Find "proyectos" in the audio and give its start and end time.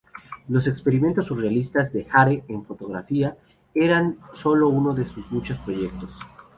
5.59-6.09